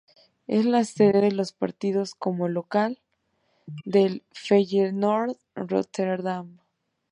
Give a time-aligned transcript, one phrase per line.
[0.47, 3.03] Es la sede de los partidos como local
[3.85, 6.57] del Feyenoord Rotterdam.